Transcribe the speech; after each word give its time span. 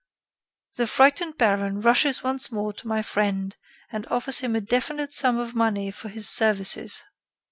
The 0.77 0.87
frightened 0.87 1.37
baron 1.37 1.79
rushes 1.79 2.23
once 2.23 2.51
more 2.51 2.73
to 2.73 2.87
my 2.87 3.03
friend 3.03 3.55
and 3.91 4.07
offers 4.07 4.39
him 4.39 4.55
a 4.55 4.61
definite 4.61 5.13
sum 5.13 5.37
of 5.37 5.53
money 5.53 5.91
for 5.91 6.09
his 6.09 6.27
services. 6.27 7.03